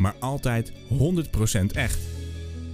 maar 0.00 0.16
altijd 0.18 0.72
100% 0.72 0.74
echt. 1.72 2.20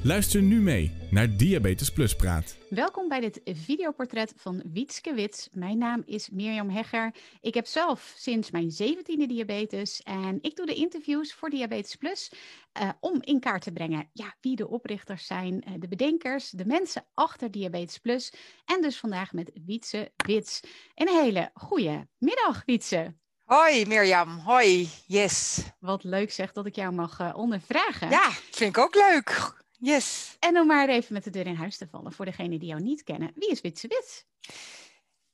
Luister 0.02 0.42
nu 0.42 0.60
mee 0.60 0.92
naar 1.10 1.36
Diabetes 1.36 1.92
Plus 1.92 2.16
Praat. 2.16 2.56
Welkom 2.68 3.08
bij 3.08 3.20
dit 3.20 3.40
videoportret 3.44 4.32
van 4.36 4.62
Wietske 4.72 5.14
Wits. 5.14 5.48
Mijn 5.52 5.78
naam 5.78 6.02
is 6.04 6.30
Mirjam 6.30 6.70
Hegger. 6.70 7.14
Ik 7.40 7.54
heb 7.54 7.66
zelf 7.66 8.14
sinds 8.16 8.50
mijn 8.50 8.70
17e 8.70 9.26
diabetes 9.26 10.02
en 10.02 10.38
ik 10.40 10.56
doe 10.56 10.66
de 10.66 10.74
interviews 10.74 11.34
voor 11.34 11.50
Diabetes 11.50 11.94
Plus 11.94 12.32
uh, 12.80 12.90
om 13.00 13.18
in 13.20 13.40
kaart 13.40 13.62
te 13.62 13.72
brengen 13.72 14.10
ja, 14.12 14.34
wie 14.40 14.56
de 14.56 14.68
oprichters 14.68 15.26
zijn, 15.26 15.64
uh, 15.68 15.74
de 15.78 15.88
bedenkers, 15.88 16.50
de 16.50 16.66
mensen 16.66 17.06
achter 17.14 17.50
Diabetes 17.50 17.98
Plus. 17.98 18.32
En 18.64 18.82
dus 18.82 18.98
vandaag 18.98 19.32
met 19.32 19.50
Wietse 19.64 20.12
Wits. 20.16 20.60
Een 20.94 21.08
hele 21.08 21.50
goede 21.54 22.08
middag, 22.18 22.62
Wietse. 22.64 23.14
Hoi 23.46 23.86
Mirjam, 23.86 24.38
hoi, 24.38 24.88
yes. 25.06 25.58
Wat 25.78 26.04
leuk 26.04 26.32
zeg 26.32 26.52
dat 26.52 26.66
ik 26.66 26.74
jou 26.74 26.92
mag 26.92 27.20
uh, 27.20 27.32
ondervragen. 27.36 28.10
Ja, 28.10 28.30
vind 28.30 28.76
ik 28.76 28.78
ook 28.78 28.94
leuk. 28.94 29.52
Yes. 29.78 30.36
En 30.38 30.58
om 30.58 30.66
maar 30.66 30.88
even 30.88 31.12
met 31.12 31.24
de 31.24 31.30
deur 31.30 31.46
in 31.46 31.54
huis 31.54 31.76
te 31.76 31.88
vallen 31.90 32.12
voor 32.12 32.24
degenen 32.24 32.58
die 32.58 32.68
jou 32.68 32.82
niet 32.82 33.02
kennen. 33.02 33.32
Wie 33.34 33.50
is 33.50 33.60
Witse 33.60 33.88
Wit? 33.88 34.26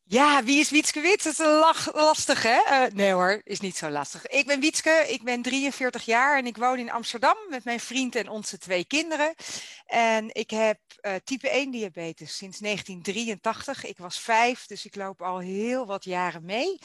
Ja, 0.04 0.42
wie 0.44 0.60
is 0.60 0.70
Wietske 0.70 1.00
Wit? 1.00 1.22
Dat 1.22 1.32
is 1.32 1.38
een 1.38 1.62
lastig, 1.94 2.42
hè? 2.42 2.86
Uh, 2.86 2.92
nee 2.94 3.12
hoor, 3.12 3.40
is 3.44 3.60
niet 3.60 3.76
zo 3.76 3.90
lastig. 3.90 4.26
Ik 4.26 4.46
ben 4.46 4.60
Wietske, 4.60 5.04
ik 5.08 5.22
ben 5.22 5.42
43 5.42 6.04
jaar 6.04 6.38
en 6.38 6.46
ik 6.46 6.56
woon 6.56 6.78
in 6.78 6.90
Amsterdam 6.90 7.36
met 7.48 7.64
mijn 7.64 7.80
vriend 7.80 8.14
en 8.14 8.28
onze 8.28 8.58
twee 8.58 8.84
kinderen. 8.84 9.34
En 9.86 10.34
ik 10.34 10.50
heb 10.50 10.78
uh, 11.02 11.14
type 11.24 11.48
1 11.48 11.70
diabetes 11.70 12.36
sinds 12.36 12.58
1983. 12.58 13.84
Ik 13.84 13.98
was 13.98 14.18
vijf, 14.18 14.66
dus 14.66 14.84
ik 14.84 14.94
loop 14.94 15.22
al 15.22 15.38
heel 15.38 15.86
wat 15.86 16.04
jaren 16.04 16.44
mee. 16.44 16.78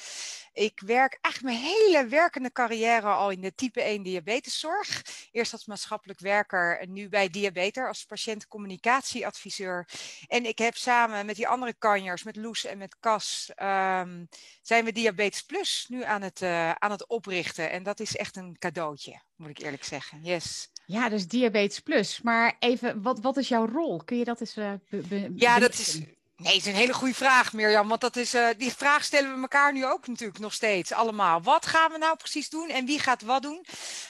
Ik 0.57 0.81
werk 0.85 1.17
eigenlijk 1.21 1.55
mijn 1.55 1.73
hele 1.73 2.07
werkende 2.07 2.51
carrière 2.51 3.07
al 3.07 3.29
in 3.29 3.41
de 3.41 3.55
type 3.55 3.81
1 3.81 4.03
diabeteszorg. 4.03 5.03
Eerst 5.31 5.53
als 5.53 5.65
maatschappelijk 5.65 6.19
werker 6.19 6.79
en 6.79 6.93
nu 6.93 7.09
bij 7.09 7.29
Diabeter 7.29 7.87
als 7.87 8.05
patiëntcommunicatieadviseur. 8.05 9.87
En 10.27 10.45
ik 10.45 10.57
heb 10.57 10.75
samen 10.75 11.25
met 11.25 11.35
die 11.35 11.47
andere 11.47 11.73
kanjers, 11.77 12.23
met 12.23 12.35
Loes 12.35 12.65
en 12.65 12.77
met 12.77 12.99
Cas, 12.99 13.51
um, 13.61 14.27
zijn 14.61 14.85
we 14.85 14.91
Diabetes 14.91 15.41
Plus 15.41 15.85
nu 15.89 16.03
aan 16.03 16.21
het, 16.21 16.41
uh, 16.41 16.71
aan 16.71 16.91
het 16.91 17.07
oprichten. 17.07 17.71
En 17.71 17.83
dat 17.83 17.99
is 17.99 18.15
echt 18.15 18.35
een 18.35 18.55
cadeautje, 18.59 19.21
moet 19.35 19.49
ik 19.49 19.59
eerlijk 19.59 19.83
zeggen. 19.83 20.19
Yes. 20.23 20.71
Ja, 20.85 21.09
dus 21.09 21.27
Diabetes 21.27 21.79
Plus. 21.79 22.21
Maar 22.21 22.55
even, 22.59 23.01
wat, 23.01 23.19
wat 23.19 23.37
is 23.37 23.47
jouw 23.47 23.67
rol? 23.67 24.03
Kun 24.03 24.17
je 24.17 24.23
dat 24.23 24.39
eens 24.39 24.57
uh, 24.57 24.73
be, 24.89 25.31
Ja, 25.35 25.59
dat 25.59 25.73
is 25.73 26.01
Nee, 26.37 26.53
het 26.53 26.65
is 26.65 26.71
een 26.71 26.77
hele 26.77 26.93
goede 26.93 27.13
vraag, 27.13 27.53
Mirjam. 27.53 27.87
Want 27.87 28.01
dat 28.01 28.15
is, 28.15 28.35
uh, 28.35 28.47
die 28.57 28.71
vraag 28.71 29.03
stellen 29.03 29.35
we 29.35 29.41
elkaar 29.41 29.73
nu 29.73 29.85
ook 29.85 30.07
natuurlijk 30.07 30.39
nog 30.39 30.53
steeds 30.53 30.91
allemaal. 30.91 31.41
Wat 31.41 31.65
gaan 31.65 31.91
we 31.91 31.97
nou 31.97 32.15
precies 32.15 32.49
doen 32.49 32.69
en 32.69 32.85
wie 32.85 32.99
gaat 32.99 33.21
wat 33.21 33.41
doen? 33.41 33.65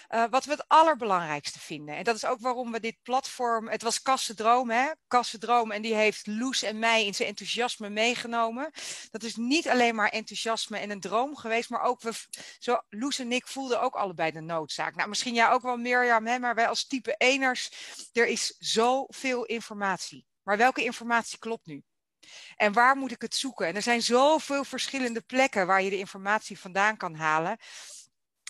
Uh, 0.10 0.24
wat 0.30 0.46
we 0.46 0.52
het 0.52 0.68
allerbelangrijkste 0.68 1.60
vinden. 1.60 1.96
En 1.96 2.04
dat 2.04 2.16
is 2.16 2.26
ook 2.26 2.40
waarom 2.40 2.72
we 2.72 2.80
dit 2.80 2.96
platform. 3.04 3.68
Het 3.68 3.82
was 3.82 4.02
Kassendroom, 4.02 4.70
hè? 4.70 4.92
Kassendroom. 5.08 5.72
En 5.72 5.82
die 5.82 5.96
heeft 5.96 6.28
Loes 6.28 6.64
en 6.64 6.80
mij 6.80 7.06
in 7.06 7.14
zijn 7.14 7.28
enthousiasme 7.28 7.90
meegenomen. 7.90 8.72
Dat 9.10 9.24
is 9.24 9.36
niet 9.36 9.70
alleen 9.70 9.96
maar 9.96 10.10
enthousiasme 10.10 10.78
en 10.78 10.90
een 10.90 11.00
droom 11.00 11.36
geweest. 11.36 11.70
Maar 11.70 11.82
ook 11.82 12.02
we. 12.02 12.12
Zo, 12.60 12.78
Loes 12.90 13.20
en 13.20 13.32
ik 13.32 13.48
voelden 13.48 13.82
ook 13.82 13.96
allebei 13.96 14.32
de 14.32 14.42
noodzaak. 14.42 14.96
Nou, 14.96 15.10
misschien 15.10 15.34
jij 15.34 15.50
ook 15.50 15.62
wel, 15.62 15.78
Mirjam, 15.78 16.28
hè? 16.28 16.40
Maar 16.40 16.56
wij 16.56 16.68
als 16.68 16.88
type 16.88 17.16
eners. 17.18 17.72
Er 18.14 18.28
is 18.28 18.56
zoveel 18.60 19.46
informatie. 19.46 20.26
Maar 20.44 20.58
welke 20.58 20.84
informatie 20.84 21.40
klopt 21.40 21.66
nu? 21.66 21.84
En 22.56 22.74
waar 22.74 22.96
moet 22.96 23.12
ik 23.12 23.22
het 23.22 23.36
zoeken? 23.36 23.68
En 23.68 23.76
er 23.76 23.82
zijn 23.82 24.02
zoveel 24.02 24.64
verschillende 24.64 25.22
plekken 25.22 25.68
waar 25.68 25.82
je 25.82 25.90
de 25.90 25.98
informatie 25.98 26.60
vandaan 26.60 26.98
kan 26.98 27.16
halen. 27.16 27.58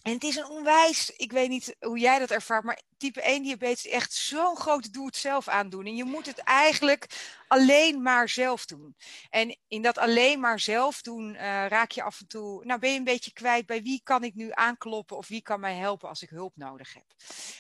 En 0.04 0.14
het 0.14 0.24
is 0.24 0.36
een 0.36 0.50
onwijs, 0.50 1.10
ik 1.10 1.32
weet 1.32 1.50
niet 1.50 1.76
hoe 1.80 2.00
jij 2.00 2.20
dat 2.20 2.32
ervaart, 2.32 2.64
maar 2.64 2.82
type 2.98 3.22
1 3.22 3.44
diabetes 3.44 3.88
echt 3.88 4.14
zo'n 4.14 4.58
grote 4.58 4.90
doe-het-zelf 4.90 5.48
aandoening. 5.48 5.98
Je 5.98 6.04
moet 6.04 6.26
het 6.26 6.38
eigenlijk 6.38 7.08
alleen 7.48 8.02
maar 8.02 8.30
zelf 8.30 8.66
doen. 8.66 8.96
En 9.30 9.58
in 9.68 9.82
dat 9.82 9.98
alleen 9.98 10.40
maar 10.40 10.60
zelf 10.60 11.02
doen 11.02 11.34
uh, 11.34 11.40
raak 11.68 11.92
je 11.92 12.04
af 12.04 12.20
en 12.20 12.28
toe, 12.28 12.66
nou 12.66 12.80
ben 12.80 12.92
je 12.92 12.98
een 12.98 13.04
beetje 13.04 13.34
kwijt 13.34 13.66
bij 13.66 13.82
wie 13.82 14.02
kan 14.04 14.24
ik 14.24 14.36
nu 14.36 14.50
aankloppen 14.52 15.18
of 15.18 15.28
wie 15.28 15.42
kan 15.42 15.60
mij 15.60 15.76
helpen 15.76 16.10
als 16.10 16.22
ik 16.22 16.30
hulp 16.30 16.54
nodig 16.56 16.94
heb. 16.94 17.06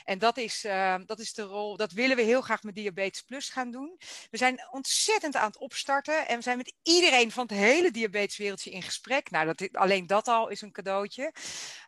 En 0.03 0.19
dat 0.19 0.37
is, 0.37 0.65
uh, 0.65 0.95
dat 1.05 1.19
is 1.19 1.33
de 1.33 1.41
rol, 1.41 1.77
dat 1.77 1.91
willen 1.91 2.15
we 2.15 2.21
heel 2.21 2.41
graag 2.41 2.63
met 2.63 2.75
Diabetes 2.75 3.21
Plus 3.21 3.49
gaan 3.49 3.71
doen. 3.71 3.97
We 4.31 4.37
zijn 4.37 4.67
ontzettend 4.71 5.35
aan 5.35 5.47
het 5.47 5.57
opstarten 5.57 6.27
en 6.27 6.37
we 6.37 6.43
zijn 6.43 6.57
met 6.57 6.73
iedereen 6.83 7.31
van 7.31 7.43
het 7.47 7.57
hele 7.57 7.91
diabeteswereldje 7.91 8.71
in 8.71 8.81
gesprek. 8.81 9.29
Nou, 9.29 9.45
dat, 9.45 9.75
alleen 9.75 10.07
dat 10.07 10.27
al 10.27 10.47
is 10.47 10.61
een 10.61 10.71
cadeautje. 10.71 11.33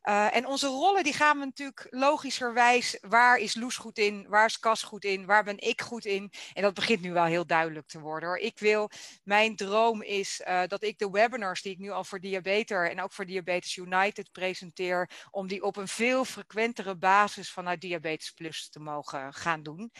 Uh, 0.03 0.35
en 0.35 0.45
onze 0.45 0.67
rollen 0.67 1.03
die 1.03 1.13
gaan 1.13 1.39
we 1.39 1.45
natuurlijk 1.45 1.87
logischerwijs, 1.89 2.97
waar 3.01 3.38
is 3.39 3.55
Loes 3.55 3.77
goed 3.77 3.97
in, 3.97 4.25
waar 4.27 4.45
is 4.45 4.59
Cas 4.59 4.83
goed 4.83 5.03
in, 5.03 5.25
waar 5.25 5.43
ben 5.43 5.59
ik 5.59 5.81
goed 5.81 6.05
in? 6.05 6.31
En 6.53 6.61
dat 6.61 6.73
begint 6.73 7.01
nu 7.01 7.13
wel 7.13 7.25
heel 7.25 7.45
duidelijk 7.45 7.87
te 7.87 7.99
worden. 7.99 8.29
Hoor. 8.29 8.37
Ik 8.37 8.59
wil, 8.59 8.89
mijn 9.23 9.55
droom 9.55 10.01
is 10.01 10.41
uh, 10.47 10.61
dat 10.67 10.83
ik 10.83 10.97
de 10.97 11.09
webinars 11.09 11.61
die 11.61 11.71
ik 11.71 11.79
nu 11.79 11.89
al 11.89 12.03
voor 12.03 12.19
Diabeter 12.19 12.89
en 12.89 13.01
ook 13.01 13.11
voor 13.11 13.25
Diabetes 13.25 13.75
United 13.75 14.31
presenteer, 14.31 15.09
om 15.31 15.47
die 15.47 15.63
op 15.63 15.75
een 15.75 15.87
veel 15.87 16.25
frequentere 16.25 16.95
basis 16.95 17.51
vanuit 17.51 17.81
Diabetes 17.81 18.31
Plus 18.31 18.69
te 18.69 18.79
mogen 18.79 19.33
gaan 19.33 19.63
doen. 19.63 19.91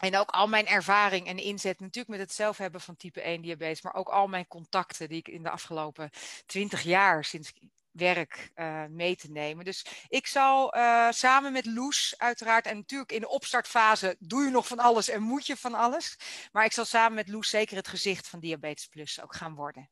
En 0.00 0.16
ook 0.16 0.30
al 0.30 0.46
mijn 0.46 0.66
ervaring 0.66 1.26
en 1.26 1.38
inzet, 1.38 1.80
natuurlijk 1.80 2.08
met 2.08 2.18
het 2.20 2.32
zelf 2.32 2.58
hebben 2.58 2.80
van 2.80 2.96
type 2.96 3.20
1 3.20 3.42
diabetes, 3.42 3.82
maar 3.82 3.94
ook 3.94 4.08
al 4.08 4.26
mijn 4.26 4.46
contacten 4.46 5.08
die 5.08 5.18
ik 5.18 5.28
in 5.28 5.42
de 5.42 5.50
afgelopen 5.50 6.10
20 6.46 6.82
jaar, 6.82 7.24
sinds 7.24 7.52
werk 7.94 8.50
uh, 8.54 8.84
mee 8.86 9.16
te 9.16 9.30
nemen. 9.30 9.64
Dus 9.64 9.86
ik 10.08 10.26
zal 10.26 10.76
uh, 10.76 11.10
samen 11.10 11.52
met 11.52 11.66
Loes 11.66 12.14
uiteraard, 12.18 12.66
en 12.66 12.76
natuurlijk 12.76 13.12
in 13.12 13.20
de 13.20 13.28
opstartfase 13.28 14.16
doe 14.18 14.44
je 14.44 14.50
nog 14.50 14.66
van 14.66 14.78
alles 14.78 15.08
en 15.08 15.22
moet 15.22 15.46
je 15.46 15.56
van 15.56 15.74
alles. 15.74 16.16
Maar 16.52 16.64
ik 16.64 16.72
zal 16.72 16.84
samen 16.84 17.14
met 17.14 17.28
Loes 17.28 17.48
zeker 17.48 17.76
het 17.76 17.88
gezicht 17.88 18.28
van 18.28 18.40
Diabetes 18.40 18.86
Plus 18.86 19.22
ook 19.22 19.34
gaan 19.34 19.54
worden. 19.54 19.90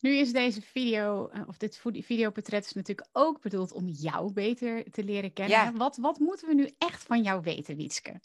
Nu 0.00 0.16
is 0.16 0.32
deze 0.32 0.62
video, 0.62 1.28
eh, 1.28 1.48
of 1.48 1.56
dit 1.56 1.80
videoportret 1.82 2.64
is 2.64 2.72
natuurlijk 2.72 3.08
ook 3.12 3.40
bedoeld 3.40 3.72
om 3.72 3.88
jou 3.88 4.32
beter 4.32 4.90
te 4.90 5.04
leren 5.04 5.32
kennen. 5.32 5.58
Ja. 5.58 5.72
Wat, 5.72 5.96
wat 5.96 6.18
moeten 6.18 6.48
we 6.48 6.54
nu 6.54 6.74
echt 6.78 7.02
van 7.02 7.22
jou 7.22 7.42
weten, 7.42 7.76
Wietske? 7.76 8.20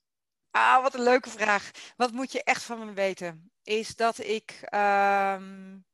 Ah, 0.51 0.81
wat 0.81 0.93
een 0.93 1.03
leuke 1.03 1.29
vraag. 1.29 1.71
Wat 1.95 2.11
moet 2.11 2.31
je 2.31 2.43
echt 2.43 2.63
van 2.63 2.85
me 2.85 2.93
weten? 2.93 3.51
Is 3.63 3.95
dat 3.95 4.17
ik... 4.17 4.59
Um 4.73 5.85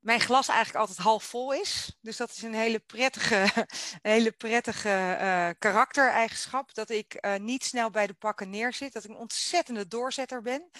mijn 0.00 0.20
glas 0.20 0.48
eigenlijk 0.48 0.78
altijd 0.78 0.98
half 0.98 1.24
vol 1.24 1.52
is. 1.52 1.98
Dus 2.00 2.16
dat 2.16 2.30
is 2.30 2.42
een 2.42 2.54
hele 2.54 2.78
prettige, 2.78 3.66
hele 4.02 4.32
prettige 4.32 4.88
uh, 5.20 5.48
karaktereigenschap. 5.58 6.74
Dat 6.74 6.90
ik 6.90 7.18
uh, 7.20 7.34
niet 7.36 7.64
snel 7.64 7.90
bij 7.90 8.06
de 8.06 8.12
pakken 8.12 8.50
neerzit. 8.50 8.92
Dat 8.92 9.04
ik 9.04 9.10
een 9.10 9.16
ontzettende 9.16 9.88
doorzetter 9.88 10.42
ben. 10.42 10.70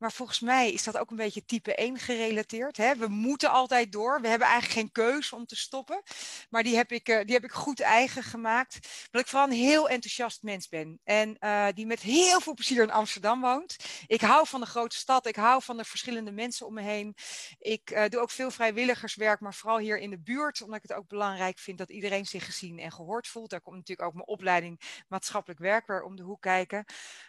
Maar 0.00 0.12
volgens 0.12 0.40
mij 0.40 0.72
is 0.72 0.84
dat 0.84 0.98
ook 0.98 1.10
een 1.10 1.16
beetje 1.16 1.44
type 1.44 1.74
1 1.74 1.98
gerelateerd. 1.98 2.76
Hè? 2.76 2.96
We 2.96 3.08
moeten 3.08 3.50
altijd 3.50 3.92
door. 3.92 4.20
We 4.20 4.28
hebben 4.28 4.48
eigenlijk 4.48 4.78
geen 4.78 4.92
keus 4.92 5.32
om 5.32 5.46
te 5.46 5.56
stoppen. 5.56 6.02
Maar 6.50 6.62
die 6.62 6.76
heb 6.76 6.92
ik, 6.92 7.08
uh, 7.08 7.20
die 7.24 7.34
heb 7.34 7.44
ik 7.44 7.52
goed 7.52 7.80
eigen 7.80 8.22
gemaakt. 8.22 9.08
Dat 9.10 9.20
ik 9.20 9.26
vooral 9.26 9.48
een 9.48 9.54
heel 9.54 9.88
enthousiast 9.88 10.42
mens 10.42 10.68
ben. 10.68 11.00
En 11.04 11.36
uh, 11.40 11.66
die 11.74 11.86
met 11.86 12.00
heel 12.00 12.40
veel 12.40 12.54
plezier 12.54 12.82
in 12.82 12.90
Amsterdam 12.90 13.40
woont. 13.40 13.76
Ik 14.06 14.20
hou 14.20 14.46
van 14.46 14.60
de 14.60 14.66
grote 14.66 14.96
stad. 14.96 15.26
Ik 15.26 15.36
hou 15.36 15.62
van 15.62 15.76
de 15.76 15.84
verschillende 15.84 16.32
mensen 16.32 16.66
om 16.66 16.74
me 16.74 16.82
heen. 16.82 17.14
Ik 17.58 17.90
uh, 17.90 18.04
doe 18.08 18.20
ook 18.20 18.30
veel 18.30 18.50
vrijwilligerswerk, 18.50 19.40
maar 19.40 19.54
vooral 19.54 19.78
hier 19.78 19.98
in 19.98 20.10
de 20.10 20.20
buurt. 20.20 20.62
Omdat 20.62 20.76
ik 20.76 20.88
het 20.88 20.98
ook 20.98 21.08
belangrijk 21.08 21.58
vind 21.58 21.78
dat 21.78 21.90
iedereen 21.90 22.26
zich 22.26 22.44
gezien 22.44 22.78
en 22.78 22.92
gehoord 22.92 23.28
voelt. 23.28 23.50
Daar 23.50 23.60
komt 23.60 23.76
natuurlijk 23.76 24.08
ook 24.08 24.14
mijn 24.14 24.28
opleiding 24.28 25.04
maatschappelijk 25.08 25.60
werk 25.60 26.04
om 26.04 26.16
de 26.16 26.22
hoek 26.22 26.40
kijken. 26.40 26.84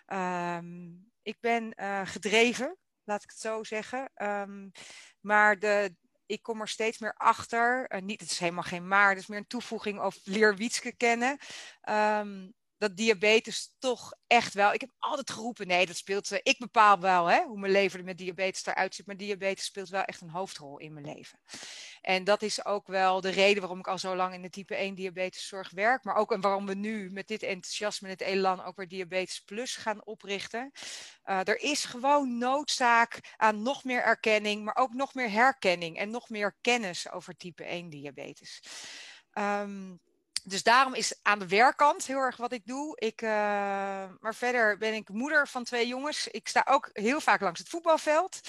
Um, 0.07 1.10
ik 1.21 1.37
ben 1.39 1.73
uh, 1.75 2.01
gedreven, 2.03 2.77
laat 3.03 3.23
ik 3.23 3.29
het 3.29 3.39
zo 3.39 3.63
zeggen. 3.63 4.11
Um, 4.15 4.71
maar 5.19 5.59
de, 5.59 5.95
ik 6.25 6.41
kom 6.41 6.61
er 6.61 6.67
steeds 6.67 6.97
meer 6.97 7.13
achter. 7.13 7.93
Uh, 7.93 8.01
niet, 8.01 8.21
het 8.21 8.31
is 8.31 8.39
helemaal 8.39 8.63
geen 8.63 8.87
maar, 8.87 9.09
het 9.09 9.19
is 9.19 9.27
meer 9.27 9.37
een 9.37 9.47
toevoeging 9.47 10.01
of 10.01 10.19
leer 10.23 10.55
Wietske 10.55 10.95
kennen. 10.95 11.37
Um, 11.89 12.53
dat 12.81 12.97
diabetes 12.97 13.75
toch 13.79 14.13
echt 14.27 14.53
wel. 14.53 14.73
Ik 14.73 14.81
heb 14.81 14.89
altijd 14.97 15.31
geroepen: 15.31 15.67
nee, 15.67 15.85
dat 15.85 15.95
speelt. 15.95 16.31
ik 16.43 16.59
bepaal 16.59 16.99
wel 16.99 17.25
hè, 17.25 17.43
hoe 17.43 17.59
mijn 17.59 17.71
leven 17.71 18.03
met 18.03 18.17
diabetes 18.17 18.65
eruit 18.65 18.95
ziet. 18.95 19.05
Maar 19.05 19.17
diabetes 19.17 19.65
speelt 19.65 19.89
wel 19.89 20.03
echt 20.03 20.21
een 20.21 20.29
hoofdrol 20.29 20.77
in 20.79 20.93
mijn 20.93 21.05
leven. 21.05 21.39
En 22.01 22.23
dat 22.23 22.41
is 22.41 22.65
ook 22.65 22.87
wel 22.87 23.21
de 23.21 23.29
reden 23.29 23.59
waarom 23.59 23.79
ik 23.79 23.87
al 23.87 23.97
zo 23.97 24.15
lang 24.15 24.33
in 24.33 24.41
de 24.41 24.49
type 24.49 24.75
1 24.75 24.95
diabeteszorg 24.95 25.69
werk. 25.71 26.03
Maar 26.03 26.15
ook 26.15 26.31
en 26.31 26.41
waarom 26.41 26.65
we 26.65 26.73
nu 26.73 27.09
met 27.11 27.27
dit 27.27 27.43
enthousiasme 27.43 28.07
en 28.07 28.13
het 28.13 28.21
elan 28.21 28.63
ook 28.63 28.75
weer 28.75 28.87
Diabetes 28.87 29.39
Plus 29.39 29.75
gaan 29.75 30.05
oprichten. 30.05 30.71
Uh, 31.25 31.39
er 31.47 31.61
is 31.61 31.85
gewoon 31.85 32.37
noodzaak 32.37 33.35
aan 33.37 33.61
nog 33.61 33.83
meer 33.83 34.03
erkenning, 34.03 34.63
maar 34.63 34.75
ook 34.75 34.93
nog 34.93 35.13
meer 35.13 35.31
herkenning 35.31 35.97
en 35.97 36.09
nog 36.09 36.29
meer 36.29 36.57
kennis 36.61 37.11
over 37.11 37.37
type 37.37 37.63
1 37.63 37.89
diabetes. 37.89 38.63
Um, 39.33 40.01
dus 40.43 40.63
daarom 40.63 40.93
is 40.93 41.19
aan 41.21 41.39
de 41.39 41.47
werkkant 41.47 42.05
heel 42.05 42.17
erg 42.17 42.37
wat 42.37 42.51
ik 42.51 42.65
doe. 42.65 42.99
Ik, 42.99 43.21
uh, 43.21 43.29
maar 44.19 44.35
verder 44.35 44.77
ben 44.77 44.93
ik 44.93 45.09
moeder 45.09 45.47
van 45.47 45.63
twee 45.63 45.87
jongens. 45.87 46.27
Ik 46.27 46.47
sta 46.47 46.65
ook 46.69 46.89
heel 46.93 47.21
vaak 47.21 47.41
langs 47.41 47.59
het 47.59 47.69
voetbalveld. 47.69 48.39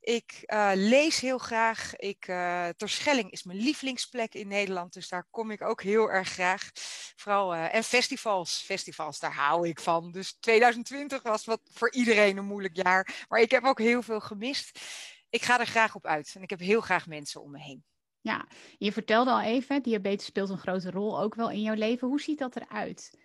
Ik 0.00 0.42
uh, 0.46 0.70
lees 0.74 1.20
heel 1.20 1.38
graag. 1.38 1.96
Ik, 1.96 2.28
uh, 2.28 2.68
Terschelling 2.76 3.30
is 3.30 3.42
mijn 3.42 3.58
lievelingsplek 3.58 4.34
in 4.34 4.48
Nederland. 4.48 4.92
Dus 4.92 5.08
daar 5.08 5.26
kom 5.30 5.50
ik 5.50 5.62
ook 5.62 5.82
heel 5.82 6.10
erg 6.10 6.28
graag. 6.28 6.70
Vooral, 7.16 7.54
en 7.54 7.84
festivals. 7.84 8.62
Festivals, 8.64 9.18
daar 9.18 9.34
hou 9.34 9.68
ik 9.68 9.80
van. 9.80 10.12
Dus 10.12 10.36
2020 10.40 11.22
was 11.22 11.44
wat 11.44 11.60
voor 11.72 11.92
iedereen 11.92 12.36
een 12.36 12.44
moeilijk 12.44 12.76
jaar. 12.76 13.26
Maar 13.28 13.40
ik 13.40 13.50
heb 13.50 13.64
ook 13.64 13.78
heel 13.78 14.02
veel 14.02 14.20
gemist. 14.20 14.80
Ik 15.30 15.42
ga 15.42 15.60
er 15.60 15.66
graag 15.66 15.94
op 15.94 16.06
uit. 16.06 16.32
En 16.34 16.42
ik 16.42 16.50
heb 16.50 16.60
heel 16.60 16.80
graag 16.80 17.06
mensen 17.06 17.42
om 17.42 17.50
me 17.50 17.58
heen. 17.58 17.84
Ja, 18.28 18.46
je 18.78 18.92
vertelde 18.92 19.30
al 19.30 19.40
even, 19.40 19.82
diabetes 19.82 20.26
speelt 20.26 20.48
een 20.48 20.58
grote 20.58 20.90
rol 20.90 21.20
ook 21.20 21.34
wel 21.34 21.50
in 21.50 21.62
jouw 21.62 21.74
leven. 21.74 22.08
Hoe 22.08 22.20
ziet 22.20 22.38
dat 22.38 22.56
eruit? 22.56 23.18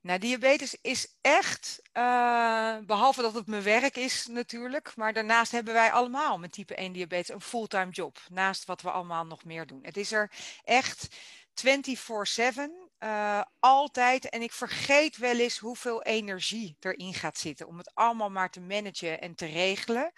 Nou, 0.00 0.18
diabetes 0.18 0.78
is 0.80 1.16
echt, 1.20 1.80
uh, 1.92 2.76
behalve 2.78 3.22
dat 3.22 3.34
het 3.34 3.46
mijn 3.46 3.62
werk 3.62 3.96
is 3.96 4.26
natuurlijk, 4.26 4.96
maar 4.96 5.12
daarnaast 5.12 5.52
hebben 5.52 5.74
wij 5.74 5.92
allemaal 5.92 6.38
met 6.38 6.52
type 6.52 6.74
1 6.74 6.92
diabetes 6.92 7.34
een 7.34 7.40
fulltime 7.40 7.90
job. 7.90 8.18
Naast 8.28 8.64
wat 8.64 8.82
we 8.82 8.90
allemaal 8.90 9.24
nog 9.26 9.44
meer 9.44 9.66
doen. 9.66 9.80
Het 9.82 9.96
is 9.96 10.12
er 10.12 10.30
echt 10.64 11.08
24/7, 11.54 12.90
uh, 13.00 13.42
altijd. 13.60 14.28
En 14.28 14.42
ik 14.42 14.52
vergeet 14.52 15.16
wel 15.16 15.38
eens 15.38 15.58
hoeveel 15.58 16.02
energie 16.02 16.76
erin 16.80 17.14
gaat 17.14 17.38
zitten 17.38 17.66
om 17.66 17.78
het 17.78 17.94
allemaal 17.94 18.30
maar 18.30 18.50
te 18.50 18.60
managen 18.60 19.20
en 19.20 19.34
te 19.34 19.46
regelen. 19.46 20.12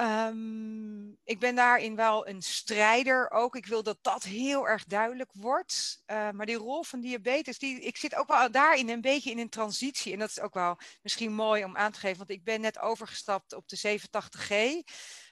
Um, 0.00 1.18
ik 1.24 1.38
ben 1.38 1.54
daarin 1.54 1.96
wel 1.96 2.28
een 2.28 2.42
strijder 2.42 3.30
ook. 3.30 3.56
Ik 3.56 3.66
wil 3.66 3.82
dat 3.82 3.98
dat 4.00 4.22
heel 4.22 4.68
erg 4.68 4.84
duidelijk 4.84 5.30
wordt. 5.32 6.02
Uh, 6.06 6.30
maar 6.30 6.46
die 6.46 6.56
rol 6.56 6.82
van 6.82 7.00
diabetes, 7.00 7.58
die, 7.58 7.80
ik 7.80 7.96
zit 7.96 8.14
ook 8.14 8.26
wel 8.26 8.50
daarin 8.50 8.88
een 8.88 9.00
beetje 9.00 9.30
in 9.30 9.38
een 9.38 9.48
transitie. 9.48 10.12
En 10.12 10.18
dat 10.18 10.28
is 10.28 10.40
ook 10.40 10.54
wel 10.54 10.78
misschien 11.02 11.32
mooi 11.32 11.64
om 11.64 11.76
aan 11.76 11.92
te 11.92 12.00
geven, 12.00 12.18
want 12.18 12.30
ik 12.30 12.44
ben 12.44 12.60
net 12.60 12.78
overgestapt 12.78 13.54
op 13.54 13.68
de 13.68 13.98
87G. 13.98 14.54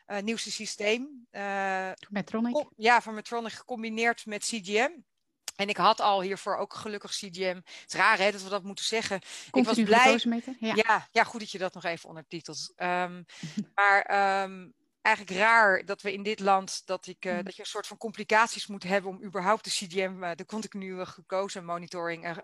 Uh, 0.07 0.19
nieuwste 0.19 0.51
systeem. 0.51 1.27
Uh, 1.31 1.91
Medtronic? 2.09 2.67
Ja, 2.77 3.03
van 3.03 3.15
Medtronic 3.15 3.53
gecombineerd 3.53 4.27
met 4.27 4.45
CGM. 4.45 4.91
En 5.57 5.69
ik 5.69 5.77
had 5.77 6.01
al 6.01 6.23
hiervoor 6.23 6.57
ook 6.57 6.75
gelukkig 6.75 7.11
CGM. 7.11 7.61
Het 7.65 7.85
is 7.87 7.95
raar 7.95 8.19
hè, 8.19 8.31
dat 8.31 8.43
we 8.43 8.49
dat 8.49 8.63
moeten 8.63 8.85
zeggen. 8.85 9.21
ik 9.53 9.65
was 9.65 9.83
blij. 9.83 10.21
Ja. 10.61 10.75
ja. 10.75 11.09
Ja, 11.11 11.25
goed 11.25 11.41
dat 11.41 11.51
je 11.51 11.59
dat 11.59 11.75
nog 11.75 11.85
even 11.85 12.09
ondertitelt. 12.09 12.73
Um, 12.77 13.25
maar 13.75 14.43
um, 14.43 14.75
eigenlijk 15.05 15.39
raar 15.39 15.85
dat 15.85 16.03
we 16.03 16.13
in 16.13 16.23
dit 16.23 16.41
land 16.41 16.83
dat, 16.85 17.07
ik, 17.07 17.25
uh, 17.25 17.39
dat 17.43 17.55
je 17.55 17.63
een 17.63 17.69
soort 17.69 17.87
van 17.87 17.97
complicaties 17.97 18.67
moet 18.67 18.83
hebben 18.83 19.11
om 19.11 19.23
überhaupt 19.23 19.65
de 19.65 19.71
CGM, 19.71 20.23
uh, 20.23 20.31
de 20.35 20.45
continue 20.45 21.07
gekozen 21.07 21.65
monitoring, 21.65 22.25
uh, 22.25 22.37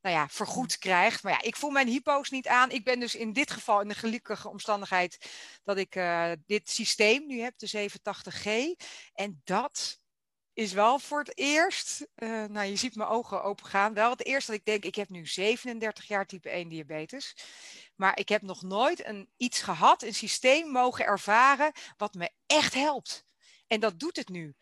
nou 0.00 0.16
ja, 0.16 0.28
vergoed 0.28 0.78
krijgt. 0.78 1.22
Maar 1.22 1.32
ja, 1.32 1.42
ik 1.42 1.56
voel 1.56 1.70
mijn 1.70 1.88
hypo's 1.88 2.30
niet 2.30 2.48
aan. 2.48 2.70
Ik 2.70 2.84
ben 2.84 3.00
dus 3.00 3.14
in 3.14 3.32
dit 3.32 3.50
geval 3.50 3.80
in 3.80 3.88
de 3.88 3.94
gelukkige 3.94 4.48
omstandigheid 4.48 5.30
dat 5.64 5.76
ik 5.76 6.00
dit 6.46 6.70
systeem 6.70 7.26
nu 7.26 7.40
heb, 7.40 7.58
de 7.58 7.90
87G. 7.90 8.46
En 9.14 9.40
dat 9.44 10.01
is 10.54 10.72
wel 10.72 10.98
voor 10.98 11.18
het 11.18 11.38
eerst, 11.38 12.06
uh, 12.16 12.44
nou 12.44 12.66
je 12.66 12.76
ziet 12.76 12.94
mijn 12.94 13.08
ogen 13.08 13.42
opengaan, 13.42 13.94
wel 13.94 14.10
het 14.10 14.24
eerst 14.24 14.46
dat 14.46 14.56
ik 14.56 14.64
denk, 14.64 14.84
ik 14.84 14.94
heb 14.94 15.08
nu 15.08 15.26
37 15.26 16.06
jaar 16.08 16.26
type 16.26 16.50
1 16.50 16.68
diabetes. 16.68 17.36
Maar 17.96 18.18
ik 18.18 18.28
heb 18.28 18.42
nog 18.42 18.62
nooit 18.62 19.06
een, 19.06 19.30
iets 19.36 19.62
gehad, 19.62 20.02
een 20.02 20.14
systeem 20.14 20.68
mogen 20.70 21.04
ervaren 21.04 21.72
wat 21.96 22.14
me 22.14 22.30
echt 22.46 22.74
helpt. 22.74 23.24
En 23.66 23.80
dat 23.80 23.98
doet 23.98 24.16
het 24.16 24.28
nu. 24.28 24.54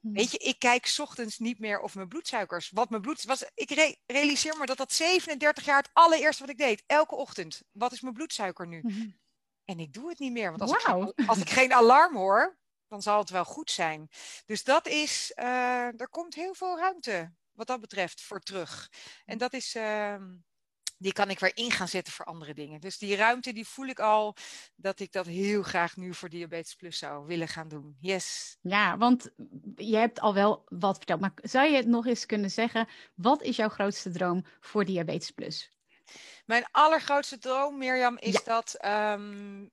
Hmm. 0.00 0.12
Weet 0.12 0.30
je, 0.30 0.38
ik 0.38 0.58
kijk 0.58 0.94
ochtends 0.98 1.38
niet 1.38 1.58
meer 1.58 1.80
of 1.80 1.94
mijn 1.94 2.08
bloedsuikers, 2.08 2.70
wat 2.70 2.90
mijn 2.90 3.02
bloed 3.02 3.24
was. 3.24 3.44
Ik 3.54 3.98
realiseer 4.06 4.56
me 4.56 4.66
dat 4.66 4.76
dat 4.76 4.92
37 4.92 5.64
jaar 5.64 5.76
het 5.76 5.90
allereerste 5.92 6.42
wat 6.42 6.50
ik 6.50 6.58
deed. 6.58 6.82
Elke 6.86 7.14
ochtend. 7.14 7.62
Wat 7.72 7.92
is 7.92 8.00
mijn 8.00 8.14
bloedsuiker 8.14 8.66
nu? 8.66 8.80
Hmm. 8.80 9.18
En 9.64 9.78
ik 9.78 9.92
doe 9.92 10.08
het 10.08 10.18
niet 10.18 10.32
meer. 10.32 10.48
Want 10.56 10.60
als, 10.60 10.84
wow. 10.84 11.08
ik, 11.08 11.28
als 11.28 11.38
ik 11.38 11.50
geen 11.50 11.72
alarm 11.72 12.16
hoor, 12.16 12.58
dan 12.88 13.02
zal 13.02 13.18
het 13.18 13.30
wel 13.30 13.44
goed 13.44 13.70
zijn. 13.70 14.08
Dus 14.46 14.64
dat 14.64 14.86
is, 14.86 15.32
uh, 15.36 16.00
er 16.00 16.08
komt 16.10 16.34
heel 16.34 16.54
veel 16.54 16.78
ruimte 16.78 17.32
wat 17.52 17.66
dat 17.66 17.80
betreft 17.80 18.20
voor 18.20 18.40
terug. 18.40 18.88
En 19.24 19.38
dat 19.38 19.52
is, 19.52 19.74
uh, 19.74 20.14
die 20.98 21.12
kan 21.12 21.30
ik 21.30 21.38
weer 21.38 21.56
in 21.56 21.70
gaan 21.70 21.88
zetten 21.88 22.12
voor 22.12 22.24
andere 22.24 22.54
dingen. 22.54 22.80
Dus 22.80 22.98
die 22.98 23.16
ruimte, 23.16 23.52
die 23.52 23.66
voel 23.66 23.86
ik 23.86 24.00
al 24.00 24.36
dat 24.76 25.00
ik 25.00 25.12
dat 25.12 25.26
heel 25.26 25.62
graag 25.62 25.96
nu 25.96 26.14
voor 26.14 26.28
Diabetes 26.28 26.74
Plus 26.74 26.98
zou 26.98 27.26
willen 27.26 27.48
gaan 27.48 27.68
doen. 27.68 27.96
Yes. 28.00 28.56
Ja, 28.60 28.96
want 28.96 29.30
je 29.76 29.96
hebt 29.96 30.20
al 30.20 30.34
wel 30.34 30.62
wat 30.68 30.96
verteld. 30.96 31.20
Maar 31.20 31.32
zou 31.34 31.68
je 31.68 31.76
het 31.76 31.86
nog 31.86 32.06
eens 32.06 32.26
kunnen 32.26 32.50
zeggen? 32.50 32.88
Wat 33.14 33.42
is 33.42 33.56
jouw 33.56 33.68
grootste 33.68 34.10
droom 34.10 34.44
voor 34.60 34.84
Diabetes 34.84 35.30
Plus? 35.30 35.76
Mijn 36.46 36.66
allergrootste 36.70 37.38
droom, 37.38 37.78
Mirjam, 37.78 38.16
is 38.18 38.44
dat 38.44 38.84
um, 38.84 39.70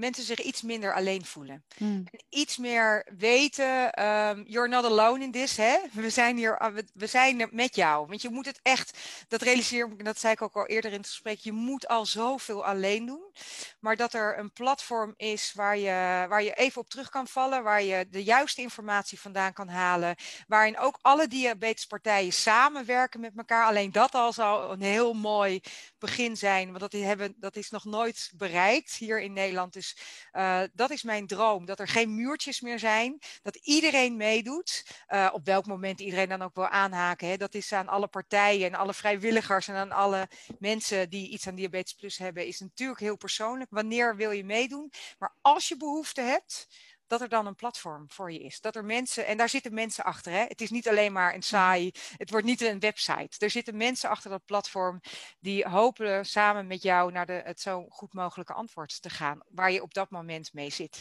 mensen 0.00 0.24
zich 0.24 0.40
iets 0.40 0.62
minder 0.62 0.94
alleen 0.94 1.24
voelen. 1.24 1.64
Hmm. 1.76 2.04
En 2.10 2.24
iets 2.28 2.56
meer 2.56 3.06
weten, 3.18 4.04
um, 4.06 4.44
you're 4.46 4.68
not 4.68 4.84
alone 4.84 5.24
in 5.24 5.30
this. 5.30 5.56
Hè? 5.56 5.76
We 5.92 6.10
zijn 6.10 6.36
hier, 6.36 6.58
ah, 6.58 6.76
we 6.94 7.06
zijn 7.06 7.40
er 7.40 7.48
met 7.50 7.74
jou. 7.74 8.06
Want 8.06 8.22
je 8.22 8.30
moet 8.30 8.46
het 8.46 8.60
echt, 8.62 8.98
dat 9.28 9.42
realiseer 9.42 9.86
ik, 9.86 10.04
dat 10.04 10.18
zei 10.18 10.32
ik 10.32 10.42
ook 10.42 10.56
al 10.56 10.66
eerder 10.66 10.90
in 10.90 10.96
het 10.96 11.06
gesprek, 11.06 11.38
je 11.38 11.52
moet 11.52 11.88
al 11.88 12.06
zoveel 12.06 12.64
alleen 12.64 13.06
doen. 13.06 13.32
Maar 13.80 13.96
dat 13.96 14.12
er 14.12 14.38
een 14.38 14.52
platform 14.52 15.14
is 15.16 15.52
waar 15.54 15.78
je, 15.78 16.26
waar 16.28 16.42
je 16.42 16.54
even 16.54 16.80
op 16.80 16.88
terug 16.88 17.08
kan 17.08 17.26
vallen, 17.26 17.62
waar 17.62 17.82
je 17.82 18.06
de 18.10 18.24
juiste 18.24 18.62
informatie 18.62 19.20
vandaan 19.20 19.52
kan 19.52 19.68
halen, 19.68 20.16
waarin 20.46 20.78
ook 20.78 20.98
alle 21.02 21.28
diabetespartijen 21.28 22.32
samenwerken 22.32 23.20
met 23.20 23.32
elkaar. 23.36 23.66
Alleen 23.66 23.92
dat 23.92 24.14
al 24.14 24.32
zou 24.32 24.72
een 24.72 24.82
heel 24.82 25.12
mooi 25.12 25.60
begin 25.98 26.36
zijn, 26.36 26.66
want 26.66 26.80
dat, 26.80 26.92
hebben, 26.92 27.34
dat 27.36 27.56
is 27.56 27.70
nog 27.70 27.84
nooit 27.84 28.30
bereikt 28.34 28.92
hier 28.92 29.20
in 29.20 29.32
Nederland. 29.32 29.72
Dus 29.72 29.89
uh, 30.32 30.62
dat 30.72 30.90
is 30.90 31.02
mijn 31.02 31.26
droom. 31.26 31.64
Dat 31.64 31.80
er 31.80 31.88
geen 31.88 32.14
muurtjes 32.14 32.60
meer 32.60 32.78
zijn. 32.78 33.18
Dat 33.42 33.56
iedereen 33.56 34.16
meedoet. 34.16 34.86
Uh, 35.08 35.28
op 35.32 35.44
welk 35.44 35.66
moment 35.66 36.00
iedereen 36.00 36.28
dan 36.28 36.42
ook 36.42 36.54
wil 36.54 36.68
aanhaken. 36.68 37.28
Hè. 37.28 37.36
Dat 37.36 37.54
is 37.54 37.72
aan 37.72 37.88
alle 37.88 38.08
partijen 38.08 38.66
en 38.66 38.74
alle 38.74 38.94
vrijwilligers 38.94 39.68
en 39.68 39.74
aan 39.74 39.92
alle 39.92 40.28
mensen 40.58 41.10
die 41.10 41.28
iets 41.28 41.48
aan 41.48 41.54
Diabetes 41.54 41.94
Plus 41.94 42.18
hebben. 42.18 42.46
Is 42.46 42.60
natuurlijk 42.60 43.00
heel 43.00 43.16
persoonlijk. 43.16 43.70
Wanneer 43.70 44.16
wil 44.16 44.30
je 44.30 44.44
meedoen? 44.44 44.92
Maar 45.18 45.34
als 45.40 45.68
je 45.68 45.76
behoefte 45.76 46.20
hebt 46.20 46.68
dat 47.10 47.20
er 47.20 47.28
dan 47.28 47.46
een 47.46 47.54
platform 47.54 48.04
voor 48.08 48.32
je 48.32 48.38
is. 48.38 48.60
Dat 48.60 48.76
er 48.76 48.84
mensen, 48.84 49.26
en 49.26 49.36
daar 49.36 49.48
zitten 49.48 49.74
mensen 49.74 50.04
achter. 50.04 50.32
Hè? 50.32 50.44
Het 50.44 50.60
is 50.60 50.70
niet 50.70 50.88
alleen 50.88 51.12
maar 51.12 51.34
een 51.34 51.42
saai, 51.42 51.90
het 52.16 52.30
wordt 52.30 52.46
niet 52.46 52.60
een 52.60 52.78
website. 52.80 53.44
Er 53.44 53.50
zitten 53.50 53.76
mensen 53.76 54.10
achter 54.10 54.30
dat 54.30 54.44
platform 54.44 55.00
die 55.40 55.68
hopen 55.68 56.26
samen 56.26 56.66
met 56.66 56.82
jou 56.82 57.12
naar 57.12 57.26
de, 57.26 57.40
het 57.44 57.60
zo 57.60 57.86
goed 57.88 58.12
mogelijke 58.12 58.52
antwoord 58.52 59.02
te 59.02 59.10
gaan, 59.10 59.40
waar 59.48 59.72
je 59.72 59.82
op 59.82 59.94
dat 59.94 60.10
moment 60.10 60.52
mee 60.52 60.70
zit. 60.70 61.00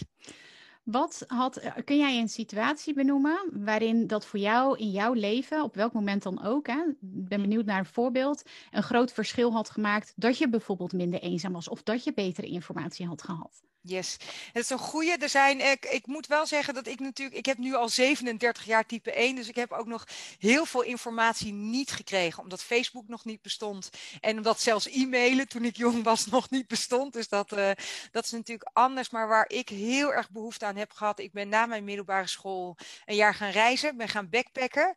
Wat 0.83 1.23
had, 1.27 1.57
eh, 1.57 1.71
kun 1.85 1.97
jij 1.97 2.19
een 2.19 2.29
situatie 2.29 2.93
benoemen 2.93 3.49
waarin 3.51 4.07
dat 4.07 4.25
voor 4.25 4.39
jou 4.39 4.77
in 4.77 4.91
jouw 4.91 5.13
leven, 5.13 5.63
op 5.63 5.75
welk 5.75 5.93
moment 5.93 6.23
dan 6.23 6.43
ook, 6.43 6.67
hè, 6.67 6.83
ben 7.01 7.41
benieuwd 7.41 7.65
naar 7.65 7.79
een 7.79 7.85
voorbeeld, 7.85 8.43
een 8.71 8.83
groot 8.83 9.11
verschil 9.11 9.51
had 9.51 9.69
gemaakt 9.69 10.13
dat 10.15 10.37
je 10.37 10.49
bijvoorbeeld 10.49 10.93
minder 10.93 11.21
eenzaam 11.21 11.53
was 11.53 11.69
of 11.69 11.83
dat 11.83 12.03
je 12.03 12.13
betere 12.13 12.47
informatie 12.47 13.07
had 13.07 13.21
gehad? 13.21 13.61
Yes, 13.81 14.17
het 14.53 14.63
is 14.63 14.69
een 14.69 14.77
goede. 14.77 15.17
Er 15.17 15.29
zijn, 15.29 15.71
ik, 15.71 15.85
ik 15.85 16.07
moet 16.07 16.27
wel 16.27 16.45
zeggen 16.45 16.73
dat 16.73 16.87
ik 16.87 16.99
natuurlijk, 16.99 17.37
ik 17.37 17.45
heb 17.45 17.57
nu 17.57 17.75
al 17.75 17.89
37 17.89 18.65
jaar 18.65 18.85
type 18.85 19.11
1, 19.11 19.35
dus 19.35 19.47
ik 19.47 19.55
heb 19.55 19.71
ook 19.71 19.85
nog 19.85 20.07
heel 20.39 20.65
veel 20.65 20.81
informatie 20.81 21.53
niet 21.53 21.91
gekregen, 21.91 22.43
omdat 22.43 22.63
Facebook 22.63 23.07
nog 23.07 23.25
niet 23.25 23.41
bestond 23.41 23.89
en 24.19 24.37
omdat 24.37 24.61
zelfs 24.61 24.87
e-mailen 24.87 25.47
toen 25.47 25.65
ik 25.65 25.77
jong 25.77 26.03
was 26.03 26.25
nog 26.25 26.49
niet 26.49 26.67
bestond. 26.67 27.13
Dus 27.13 27.27
dat, 27.27 27.51
uh, 27.51 27.71
dat 28.11 28.23
is 28.23 28.31
natuurlijk 28.31 28.69
anders, 28.73 29.09
maar 29.09 29.27
waar 29.27 29.49
ik 29.49 29.69
heel 29.69 30.13
erg 30.13 30.29
behoefte 30.31 30.65
aan 30.65 30.75
heb 30.75 30.91
gehad, 30.91 31.19
ik 31.19 31.31
ben 31.31 31.49
na 31.49 31.65
mijn 31.65 31.83
middelbare 31.83 32.27
school 32.27 32.77
een 33.05 33.15
jaar 33.15 33.35
gaan 33.35 33.51
reizen, 33.51 33.97
ben 33.97 34.09
gaan 34.09 34.29
backpacken. 34.29 34.95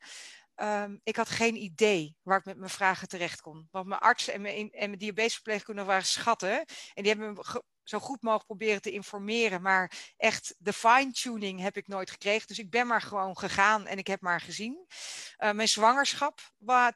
Um, 0.56 1.00
ik 1.04 1.16
had 1.16 1.28
geen 1.28 1.56
idee 1.56 2.16
waar 2.22 2.38
ik 2.38 2.44
met 2.44 2.56
mijn 2.56 2.70
vragen 2.70 3.08
terecht 3.08 3.40
kon. 3.40 3.68
Want 3.70 3.86
mijn 3.86 4.00
arts 4.00 4.28
en 4.28 4.40
mijn, 4.40 4.70
en 4.70 4.88
mijn 4.88 4.98
diabetesverpleegkundige 4.98 5.86
waren 5.86 6.06
schatten. 6.06 6.58
En 6.94 7.02
die 7.02 7.08
hebben 7.12 7.32
me 7.32 7.62
zo 7.84 7.98
goed 7.98 8.22
mogelijk 8.22 8.46
proberen 8.46 8.82
te 8.82 8.90
informeren. 8.90 9.62
Maar 9.62 9.92
echt 10.16 10.54
de 10.58 10.72
fine-tuning 10.72 11.60
heb 11.60 11.76
ik 11.76 11.88
nooit 11.88 12.10
gekregen. 12.10 12.48
Dus 12.48 12.58
ik 12.58 12.70
ben 12.70 12.86
maar 12.86 13.02
gewoon 13.02 13.38
gegaan 13.38 13.86
en 13.86 13.98
ik 13.98 14.06
heb 14.06 14.20
maar 14.20 14.40
gezien. 14.40 14.86
Uh, 15.38 15.50
mijn 15.50 15.68
zwangerschap, 15.68 16.40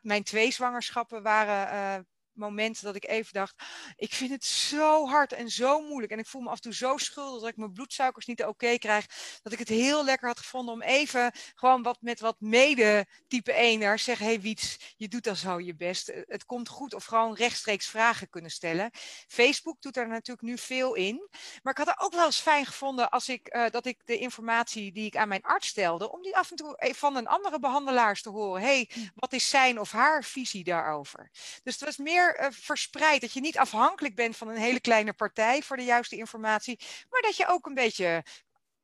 mijn 0.03 0.23
twee 0.23 0.51
zwangerschappen 0.51 1.23
waren 1.23 2.07
momenten 2.37 2.85
dat 2.85 2.95
ik 2.95 3.07
even 3.07 3.33
dacht, 3.33 3.63
ik 3.97 4.13
vind 4.13 4.31
het 4.31 4.45
zo 4.45 5.07
hard 5.07 5.33
en 5.33 5.49
zo 5.51 5.81
moeilijk. 5.81 6.13
En 6.13 6.19
ik 6.19 6.27
voel 6.27 6.43
me 6.43 6.49
af 6.49 6.57
en 6.57 6.63
toe 6.63 6.75
zo 6.75 6.97
schuldig 6.97 7.41
dat 7.41 7.51
ik 7.51 7.57
mijn 7.57 7.73
bloedsuikers 7.73 8.27
niet 8.27 8.45
oké 8.45 8.79
krijg. 8.79 9.07
Dat 9.43 9.53
ik 9.53 9.59
het 9.59 9.69
heel 9.69 10.05
lekker 10.05 10.29
had 10.29 10.39
gevonden 10.39 10.75
om 10.75 10.83
even 10.83 11.33
gewoon 11.55 11.83
wat 11.83 11.99
met 12.01 12.21
wat 12.21 12.37
mede 12.41 13.07
type 13.29 13.53
1ers 13.53 14.03
zeggen, 14.03 14.27
hey 14.27 14.41
Wiets, 14.41 14.95
je 14.97 15.09
doet 15.09 15.27
al 15.27 15.37
zo 15.37 15.61
je 15.61 15.75
best. 15.75 16.13
Het 16.27 16.45
komt 16.45 16.69
goed. 16.69 16.95
Of 16.95 17.05
gewoon 17.05 17.35
rechtstreeks 17.35 17.87
vragen 17.87 18.29
kunnen 18.29 18.51
stellen. 18.51 18.91
Facebook 19.29 19.81
doet 19.81 19.95
daar 19.95 20.09
natuurlijk 20.09 20.47
nu 20.47 20.59
veel 20.59 20.95
in. 20.95 21.29
Maar 21.63 21.73
ik 21.73 21.79
had 21.79 21.87
het 21.87 22.01
ook 22.01 22.13
wel 22.13 22.25
eens 22.25 22.41
fijn 22.41 22.67
gevonden 22.67 23.11
als 23.11 23.29
ik, 23.29 23.55
uh, 23.55 23.71
dat 23.71 23.87
ik 23.87 24.01
de 24.05 24.19
informatie 24.19 24.93
die 24.93 25.07
ik 25.07 25.17
aan 25.17 25.29
mijn 25.29 25.43
arts 25.43 25.69
stelde, 25.69 26.13
om 26.13 26.23
die 26.23 26.37
af 26.37 26.51
en 26.51 26.57
toe 26.57 26.95
van 26.95 27.17
een 27.17 27.27
andere 27.27 27.59
behandelaars 27.59 28.23
te 28.23 28.31
horen. 28.31 28.63
hey, 28.63 28.91
hm. 28.93 29.01
wat 29.15 29.33
is 29.33 29.49
zijn 29.49 29.81
of 29.81 29.91
haar 29.93 30.25
visie 30.25 30.65
daarover? 30.65 31.31
Dus 31.63 31.75
het 31.75 31.85
was 31.85 31.97
meer 31.97 32.26
uh, 32.35 32.47
verspreid. 32.51 33.21
Dat 33.21 33.33
je 33.33 33.41
niet 33.41 33.59
afhankelijk 33.59 34.15
bent 34.15 34.37
van 34.37 34.49
een 34.49 34.57
hele 34.57 34.81
kleine 34.81 35.13
partij 35.13 35.63
voor 35.63 35.77
de 35.77 35.85
juiste 35.85 36.17
informatie. 36.17 36.81
Maar 37.11 37.21
dat 37.21 37.37
je 37.37 37.47
ook 37.47 37.67
een 37.67 37.75
beetje 37.75 38.25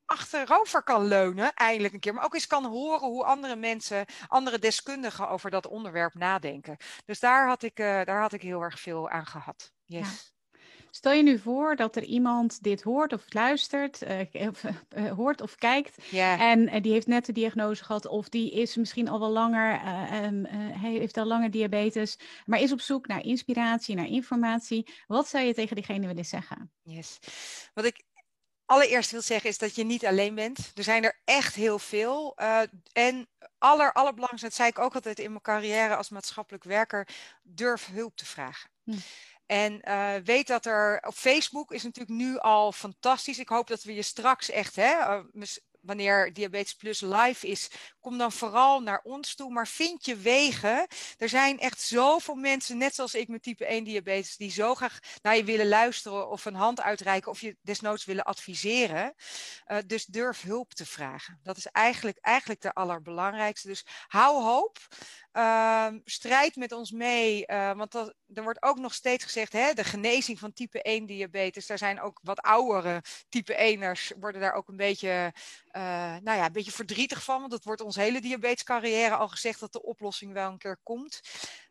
achterover 0.04 0.82
kan 0.82 1.06
leunen, 1.06 1.54
eindelijk 1.54 1.94
een 1.94 2.00
keer. 2.00 2.14
Maar 2.14 2.24
ook 2.24 2.34
eens 2.34 2.46
kan 2.46 2.64
horen 2.64 3.08
hoe 3.08 3.24
andere 3.24 3.56
mensen, 3.56 4.06
andere 4.26 4.58
deskundigen 4.58 5.28
over 5.28 5.50
dat 5.50 5.66
onderwerp 5.66 6.14
nadenken. 6.14 6.76
Dus 7.04 7.20
daar 7.20 7.46
had 7.46 7.62
ik, 7.62 7.78
uh, 7.78 8.04
daar 8.04 8.20
had 8.20 8.32
ik 8.32 8.42
heel 8.42 8.60
erg 8.60 8.80
veel 8.80 9.08
aan 9.10 9.26
gehad. 9.26 9.72
Yes. 9.84 10.31
Stel 10.94 11.12
je 11.12 11.22
nu 11.22 11.38
voor 11.38 11.76
dat 11.76 11.96
er 11.96 12.04
iemand 12.04 12.62
dit 12.62 12.82
hoort 12.82 13.12
of 13.12 13.24
luistert, 13.28 14.02
uh, 14.02 14.48
of, 14.48 14.62
uh, 14.96 15.12
hoort 15.12 15.40
of 15.40 15.54
kijkt. 15.54 15.96
En 16.38 16.82
die 16.82 16.92
heeft 16.92 17.06
net 17.06 17.26
de 17.26 17.32
diagnose 17.32 17.84
gehad, 17.84 18.06
of 18.06 18.28
die 18.28 18.50
is 18.50 18.76
misschien 18.76 19.08
al 19.08 19.20
wel 19.20 19.30
langer, 19.30 19.72
um, 20.24 20.44
hij 20.80 20.92
heeft 20.92 21.16
al 21.16 21.24
langer 21.24 21.50
diabetes, 21.50 22.18
maar 22.44 22.60
is 22.60 22.72
op 22.72 22.80
zoek 22.80 23.06
naar 23.06 23.24
inspiratie, 23.24 23.94
naar 23.94 24.06
informatie. 24.06 24.92
Wat 25.06 25.28
zou 25.28 25.44
je 25.44 25.54
tegen 25.54 25.76
diegene 25.76 26.06
willen 26.06 26.24
zeggen? 26.24 26.72
Yes. 26.82 27.18
Wat 27.74 27.84
ik 27.84 28.04
allereerst 28.64 29.10
wil 29.10 29.22
zeggen 29.22 29.50
is 29.50 29.58
dat 29.58 29.74
je 29.74 29.84
niet 29.84 30.06
alleen 30.06 30.34
bent. 30.34 30.72
Er 30.74 30.84
zijn 30.84 31.04
er 31.04 31.20
echt 31.24 31.54
heel 31.54 31.78
veel. 31.78 32.36
en 32.92 33.28
aller, 33.58 33.92
allerbelangrijkste, 33.92 34.46
dat 34.46 34.54
zei 34.54 34.68
ik 34.68 34.78
ook 34.78 34.94
altijd 34.94 35.18
in 35.18 35.30
mijn 35.30 35.42
carrière 35.42 35.96
als 35.96 36.08
maatschappelijk 36.08 36.64
werker, 36.64 37.08
durf 37.42 37.86
hulp 37.92 38.16
te 38.16 38.26
vragen. 38.26 38.70
Hm. 38.84 38.96
En 39.52 39.80
uh, 39.84 40.14
weet 40.24 40.46
dat 40.46 40.66
er 40.66 41.02
op 41.06 41.14
Facebook 41.14 41.72
is 41.72 41.82
natuurlijk 41.82 42.18
nu 42.18 42.38
al 42.38 42.72
fantastisch. 42.72 43.38
Ik 43.38 43.48
hoop 43.48 43.66
dat 43.66 43.82
we 43.82 43.94
je 43.94 44.02
straks 44.02 44.50
echt, 44.50 44.76
hè, 44.76 44.92
uh, 44.92 45.42
wanneer 45.82 46.32
Diabetes 46.32 46.74
Plus 46.74 47.00
live 47.00 47.46
is, 47.46 47.70
kom 48.00 48.18
dan 48.18 48.32
vooral 48.32 48.80
naar 48.80 49.00
ons 49.02 49.34
toe. 49.34 49.52
Maar 49.52 49.68
vind 49.68 50.04
je 50.04 50.16
wegen. 50.16 50.86
Er 51.18 51.28
zijn 51.28 51.58
echt 51.58 51.80
zoveel 51.80 52.34
mensen, 52.34 52.78
net 52.78 52.94
zoals 52.94 53.14
ik 53.14 53.28
met 53.28 53.42
type 53.42 53.66
1 53.66 53.84
diabetes, 53.84 54.36
die 54.36 54.50
zo 54.50 54.74
graag 54.74 54.98
naar 55.22 55.36
je 55.36 55.44
willen 55.44 55.68
luisteren 55.68 56.30
of 56.30 56.44
een 56.44 56.54
hand 56.54 56.80
uitreiken 56.80 57.30
of 57.30 57.40
je 57.40 57.56
desnoods 57.60 58.04
willen 58.04 58.24
adviseren. 58.24 59.14
Uh, 59.66 59.78
dus 59.86 60.04
durf 60.04 60.42
hulp 60.42 60.72
te 60.72 60.86
vragen. 60.86 61.40
Dat 61.42 61.56
is 61.56 61.66
eigenlijk, 61.66 62.18
eigenlijk 62.20 62.60
de 62.60 62.72
allerbelangrijkste. 62.72 63.68
Dus 63.68 63.84
hou 64.08 64.42
hoop. 64.42 64.78
Uh, 65.32 65.86
strijd 66.04 66.56
met 66.56 66.72
ons 66.72 66.90
mee, 66.90 67.44
uh, 67.46 67.72
want 67.72 67.94
er 68.34 68.42
wordt 68.42 68.62
ook 68.62 68.78
nog 68.78 68.94
steeds 68.94 69.24
gezegd, 69.24 69.52
hè, 69.52 69.72
de 69.72 69.84
genezing 69.84 70.38
van 70.38 70.52
type 70.52 70.82
1 70.82 71.06
diabetes, 71.06 71.66
daar 71.66 71.78
zijn 71.78 72.00
ook 72.00 72.20
wat 72.22 72.40
oudere 72.40 73.02
type 73.28 73.54
1ers, 73.54 74.18
worden 74.18 74.40
daar 74.40 74.52
ook 74.52 74.68
een 74.68 74.76
beetje, 74.76 75.32
uh, 75.72 75.82
nou 76.22 76.38
ja, 76.38 76.46
een 76.46 76.52
beetje 76.52 76.72
verdrietig 76.72 77.24
van, 77.24 77.40
want 77.40 77.52
het 77.52 77.64
wordt 77.64 77.80
ons 77.80 77.96
hele 77.96 78.20
diabetescarrière 78.20 79.16
al 79.16 79.28
gezegd 79.28 79.60
dat 79.60 79.72
de 79.72 79.82
oplossing 79.82 80.32
wel 80.32 80.50
een 80.50 80.58
keer 80.58 80.78
komt. 80.82 81.20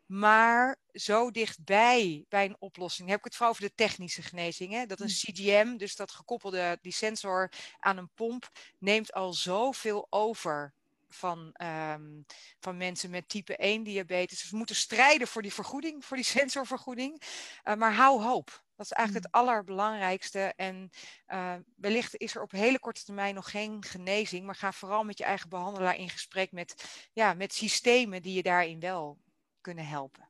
Maar 0.06 0.76
zo 0.92 1.30
dichtbij 1.30 2.24
bij 2.28 2.44
een 2.44 2.56
oplossing. 2.58 3.08
heb 3.08 3.18
ik 3.18 3.24
het 3.24 3.34
vooral 3.34 3.52
over 3.52 3.64
de 3.64 3.74
technische 3.74 4.22
genezing. 4.22 4.72
Hè? 4.72 4.86
Dat 4.86 5.00
een 5.00 5.06
mm. 5.06 5.34
CGM, 5.34 5.76
dus 5.76 5.96
dat 5.96 6.12
gekoppelde, 6.12 6.78
die 6.80 6.92
sensor 6.92 7.52
aan 7.78 7.96
een 7.96 8.10
pomp, 8.14 8.48
neemt 8.78 9.12
al 9.12 9.32
zoveel 9.32 10.06
over 10.10 10.74
van, 11.08 11.54
um, 11.62 12.26
van 12.60 12.76
mensen 12.76 13.10
met 13.10 13.28
type 13.28 13.56
1 13.56 13.82
diabetes. 13.82 14.40
Dus 14.40 14.50
we 14.50 14.56
moeten 14.56 14.76
strijden 14.76 15.28
voor 15.28 15.42
die 15.42 15.52
vergoeding, 15.52 16.04
voor 16.04 16.16
die 16.16 16.26
sensorvergoeding. 16.38 17.22
Uh, 17.64 17.74
maar 17.74 17.94
hou 17.94 18.22
hoop. 18.22 18.64
Dat 18.82 18.90
is 18.90 18.96
eigenlijk 18.96 19.26
het 19.26 19.34
mm. 19.34 19.48
allerbelangrijkste. 19.48 20.52
En 20.56 20.90
uh, 21.28 21.54
wellicht 21.76 22.16
is 22.16 22.34
er 22.34 22.42
op 22.42 22.50
hele 22.50 22.78
korte 22.78 23.04
termijn 23.04 23.34
nog 23.34 23.50
geen 23.50 23.84
genezing. 23.84 24.46
Maar 24.46 24.54
ga 24.54 24.72
vooral 24.72 25.04
met 25.04 25.18
je 25.18 25.24
eigen 25.24 25.48
behandelaar 25.48 25.96
in 25.96 26.08
gesprek 26.08 26.52
met, 26.52 26.84
ja, 27.12 27.34
met 27.34 27.54
systemen 27.54 28.22
die 28.22 28.34
je 28.34 28.42
daarin 28.42 28.80
wel 28.80 29.18
kunnen 29.60 29.86
helpen. 29.86 30.28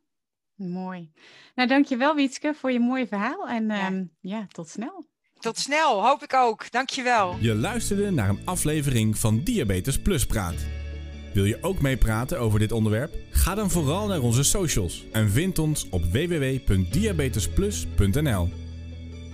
Mooi. 0.54 1.12
Nou, 1.54 1.68
dankjewel 1.68 2.14
Wietske 2.14 2.54
voor 2.54 2.72
je 2.72 2.80
mooie 2.80 3.06
verhaal. 3.06 3.48
En 3.48 3.66
ja, 3.66 3.86
um, 3.86 4.16
ja 4.20 4.46
tot 4.48 4.68
snel. 4.68 5.04
Tot 5.38 5.58
snel, 5.58 6.06
hoop 6.06 6.22
ik 6.22 6.34
ook. 6.34 6.70
Dankjewel. 6.70 7.36
Je 7.40 7.54
luisterde 7.54 8.10
naar 8.10 8.28
een 8.28 8.42
aflevering 8.44 9.18
van 9.18 9.42
Diabetes 9.42 10.02
Plus 10.02 10.26
Praat. 10.26 10.81
Wil 11.32 11.44
je 11.44 11.58
ook 11.60 11.80
meepraten 11.80 12.40
over 12.40 12.58
dit 12.58 12.72
onderwerp? 12.72 13.16
Ga 13.30 13.54
dan 13.54 13.70
vooral 13.70 14.06
naar 14.06 14.20
onze 14.20 14.42
socials 14.42 15.04
en 15.12 15.30
vind 15.30 15.58
ons 15.58 15.86
op 15.90 16.04
www.diabetesplus.nl. 16.04 18.48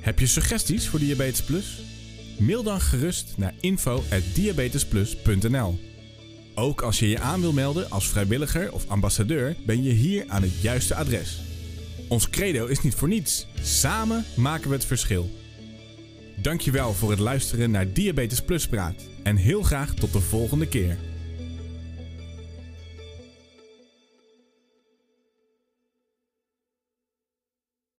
Heb 0.01 0.19
je 0.19 0.27
suggesties 0.27 0.89
voor 0.89 0.99
Diabetes 0.99 1.43
Plus? 1.43 1.83
Mail 2.39 2.63
dan 2.63 2.81
gerust 2.81 3.35
naar 3.37 3.55
info@diabetesplus.nl. 3.61 5.81
Ook 6.55 6.83
als 6.83 6.99
je 6.99 7.09
je 7.09 7.21
aan 7.21 7.41
wil 7.41 7.53
melden 7.53 7.91
als 7.91 8.09
vrijwilliger 8.09 8.73
of 8.73 8.89
ambassadeur, 8.89 9.57
ben 9.67 9.83
je 9.83 9.93
hier 9.93 10.25
aan 10.29 10.43
het 10.43 10.61
juiste 10.61 10.95
adres. 10.95 11.41
Ons 12.09 12.31
credo 12.31 12.67
is 12.67 12.83
niet 12.83 12.95
voor 12.95 13.09
niets. 13.09 13.47
Samen 13.63 14.25
maken 14.37 14.69
we 14.69 14.75
het 14.75 14.85
verschil. 14.85 15.31
Dankjewel 16.37 16.93
voor 16.93 17.11
het 17.11 17.19
luisteren 17.19 17.71
naar 17.71 17.93
Diabetes 17.93 18.43
Plus 18.43 18.69
Praat 18.69 19.03
en 19.23 19.37
heel 19.37 19.63
graag 19.63 19.95
tot 19.95 20.13
de 20.13 20.21
volgende 20.21 20.67
keer. 20.67 20.99